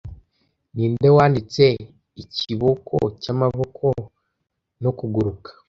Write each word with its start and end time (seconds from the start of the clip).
Ninde 0.75 1.07
wanditse 1.15 1.63
Ikiboko 2.21 2.97
Cyamaboko 3.21 3.87
no 4.83 4.91
Kuguruka 4.97 5.49